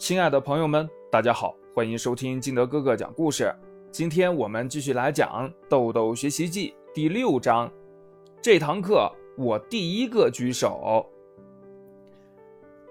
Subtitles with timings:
[0.00, 3.54] 亲爱的朋友们，大家好，欢迎收听金德哥哥讲故事。
[3.92, 7.70] 今天我们继续来讲《豆豆学习记》第六章。
[8.40, 11.04] 这堂课我第一个举手。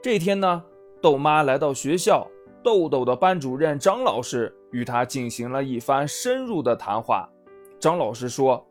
[0.03, 0.63] 这天呢，
[1.01, 2.27] 豆妈来到学校，
[2.63, 7.27] 豆豆的班主任张老师与他进行了一番深入的谈话。
[7.79, 8.63] 张老师说：“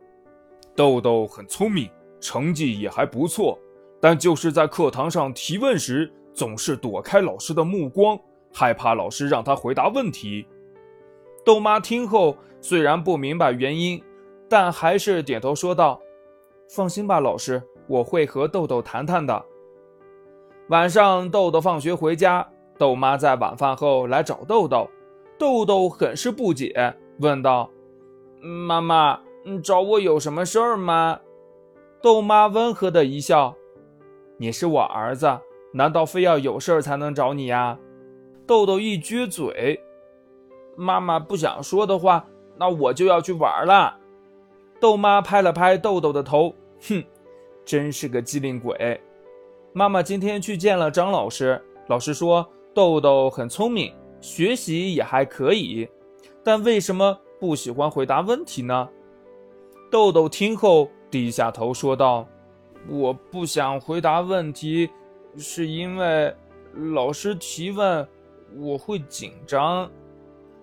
[0.77, 3.59] 豆豆很聪明，成绩也还不错，
[4.01, 8.17] 但就是在课堂上提问时，总是躲开老师的目光。”
[8.59, 10.45] 害怕老师让他回答问题。
[11.45, 14.03] 豆妈听后虽然不明白原因，
[14.49, 16.01] 但还是点头说道
[16.69, 19.45] ：“放心吧，老师，我会和豆豆谈谈的。”
[20.71, 22.45] 晚上，豆豆放学回家，
[22.77, 24.91] 豆妈在晚饭后来找豆豆，
[25.39, 27.71] 豆豆很是不解，问道
[28.43, 29.21] ：“妈妈，
[29.63, 31.21] 找我有什么事儿吗？”
[32.03, 33.55] 豆妈温和的一笑
[34.37, 35.39] ：“你是我儿子，
[35.73, 37.79] 难道非要有事儿才能找你呀？”
[38.49, 39.79] 豆豆一撅嘴，
[40.75, 42.25] 妈妈不想说的话，
[42.57, 43.95] 那我就要去玩了。
[44.81, 46.55] 豆妈拍了拍豆豆的头，
[46.89, 47.05] 哼，
[47.63, 48.99] 真是个机灵鬼。
[49.75, 55.87] 妈妈今天去见了张老师，老师说豆豆很聪明，学习也还可以，
[56.43, 58.89] 但为什么不喜欢回答问题呢？
[59.91, 62.27] 豆豆听后低下头说道
[62.89, 64.89] ：“我不想回答问题，
[65.37, 66.35] 是因为
[66.95, 68.09] 老师提问。”
[68.57, 69.91] 我会紧张，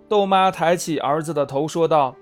[0.07, 2.15] 豆妈抬起儿子的头说道：“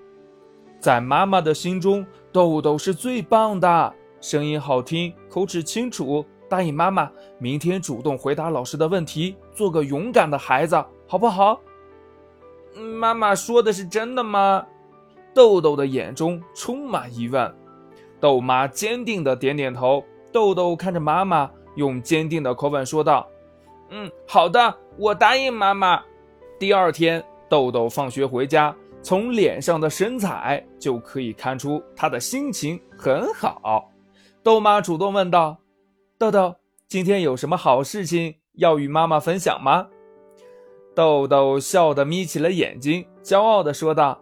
[0.78, 6.24] 在妈妈的心中，豆豆是最棒的，声音好听，口齿清楚。
[6.46, 11.60] 答应妈妈，明天主动回答老师的问题，做个勇敢的孩子，好不好？”
[12.98, 14.64] 妈妈说的是真的吗？
[15.32, 17.52] 豆豆的眼中充满疑问。
[18.20, 20.04] 豆妈坚定的点点头。
[20.32, 23.28] 豆豆看着妈妈，用坚定的口吻说道。
[23.90, 26.02] 嗯，好的，我答应妈妈。
[26.58, 33.90] 第二天，豆豆放学回家，从脸上的神采就可以看出他的心情很好。
[34.42, 35.56] 豆妈主动问道
[36.18, 36.54] ：“豆豆，
[36.88, 39.88] 今天有什么好事情要与妈妈分享吗？”
[40.94, 44.20] 豆豆笑得眯起了眼睛，骄傲地说道：“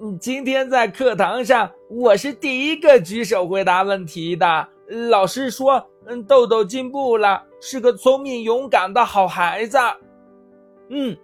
[0.00, 4.68] 嗯，今天在课堂上，我是第一个举手回答问题的。
[5.10, 9.78] 老师说，嗯，豆豆进步了。”是个聪明勇敢的好孩子，
[10.90, 11.16] 嗯，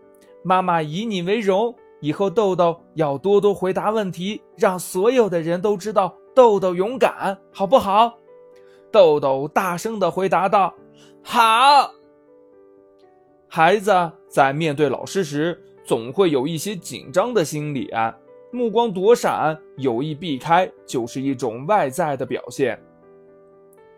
[0.42, 1.74] 妈妈以你为荣。
[2.00, 8.18] 以后豆豆要多多回答问题，让所有的人都知道豆豆勇敢，好不好？
[8.90, 10.74] 豆豆大声的回答道
[11.22, 11.92] ：“好。”
[13.46, 13.92] 孩子
[14.26, 18.16] 在面对老师时，总会有一些紧张的心理啊，
[18.50, 22.82] 目光躲闪、有意避开，就是一种外在的表现。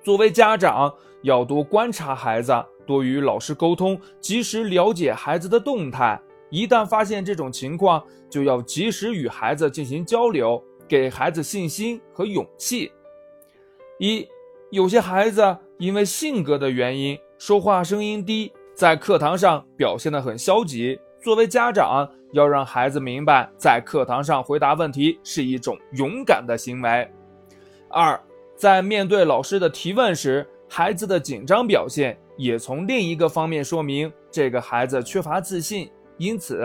[0.02, 0.92] 作为家长，
[1.22, 2.52] 要多观察孩子，
[2.84, 6.20] 多与老师沟通，及时了解孩子的动态。
[6.50, 12.90] 一旦发现这种情况，就要及时与孩子进行交流，给孩子信心和勇气。
[14.00, 14.26] 一，
[14.70, 20.98] 有些孩子因为性格的原因，说话声音低，在课堂上表现得很消极。
[21.22, 27.08] 作为家长，要让孩子明白，在课堂上回答问题是一种勇敢的行为。
[27.88, 28.20] 二。
[28.56, 35.90] 在面对老师的提问时，孩子的紧张表现也从另一个方面说明这个孩子缺乏自信。
[36.16, 36.62] 因此，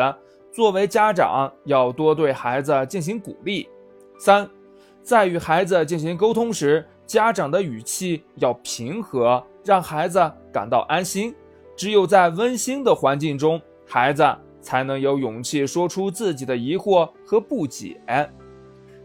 [0.51, 3.67] 作为家长要多对孩子进行鼓励。
[4.19, 4.47] 三，
[5.01, 10.19] 在与孩子进行沟通时，家长的语气要平和，让孩子
[10.53, 11.33] 感到安心。
[11.75, 14.23] 只有在温馨的环境中，孩子
[14.61, 17.99] 才能有勇气说出自己的疑惑和不解。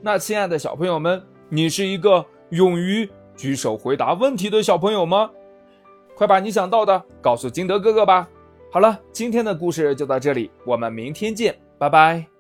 [0.02, 2.24] 那，亲爱的小朋友们，你是一个。
[2.52, 5.30] 勇于举手回答问题的小朋友吗？
[6.14, 8.28] 快把你想到的告诉金德哥哥吧。
[8.70, 12.31] 好了，今天的故事就到这里，我们明天见，拜拜。